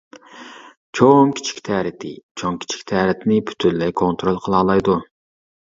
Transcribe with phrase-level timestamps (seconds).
[0.99, 2.11] چوڭ-كىچىك تەرىتى:
[2.43, 5.01] چوڭ-كىچىك تەرىتىنى پۈتۈنلەي كونترول قىلالايدۇ.